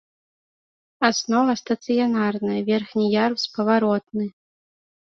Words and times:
Аснова 1.09 1.53
стацыянарная, 1.61 2.59
верхні 2.73 3.05
ярус 3.23 3.43
паваротны. 3.55 4.25